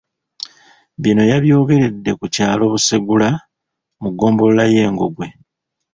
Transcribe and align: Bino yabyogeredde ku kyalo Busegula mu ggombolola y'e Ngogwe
Bino 1.01 1.23
yabyogeredde 1.31 2.11
ku 2.19 2.25
kyalo 2.35 2.63
Busegula 2.71 3.29
mu 4.01 4.09
ggombolola 4.11 4.63
y'e 4.73 4.85
Ngogwe 4.93 5.27